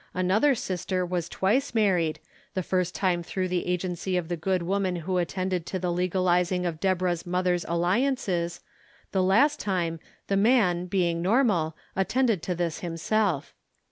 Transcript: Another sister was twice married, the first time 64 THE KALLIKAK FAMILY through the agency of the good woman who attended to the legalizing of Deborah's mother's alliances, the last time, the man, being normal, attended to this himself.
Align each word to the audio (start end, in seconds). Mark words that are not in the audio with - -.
Another 0.15 0.55
sister 0.55 1.05
was 1.05 1.29
twice 1.29 1.75
married, 1.75 2.19
the 2.55 2.63
first 2.63 2.95
time 2.95 3.19
64 3.21 3.43
THE 3.43 3.47
KALLIKAK 3.47 3.49
FAMILY 3.49 3.49
through 3.49 3.49
the 3.49 3.71
agency 3.71 4.17
of 4.17 4.27
the 4.29 4.35
good 4.35 4.63
woman 4.63 4.95
who 4.95 5.17
attended 5.19 5.65
to 5.67 5.77
the 5.77 5.91
legalizing 5.91 6.65
of 6.65 6.79
Deborah's 6.79 7.27
mother's 7.27 7.65
alliances, 7.67 8.61
the 9.11 9.21
last 9.21 9.59
time, 9.59 9.99
the 10.25 10.37
man, 10.37 10.87
being 10.87 11.21
normal, 11.21 11.77
attended 11.95 12.41
to 12.41 12.55
this 12.55 12.79
himself. 12.79 13.53